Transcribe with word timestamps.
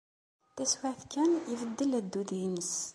Taswiɛt 0.55 1.01
kan, 1.11 1.31
ibeddel 1.53 1.91
addud-nnes. 1.99 2.73